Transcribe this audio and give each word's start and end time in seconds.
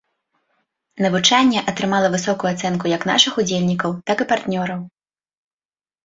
Навучанне 1.05 1.59
атрымала 1.73 2.07
высокую 2.15 2.49
ацэнку 2.53 2.85
як 2.97 3.05
нашых 3.09 3.37
удзельнікаў, 3.43 3.89
так 4.09 4.17
і 4.25 4.27
партнёраў. 4.31 4.81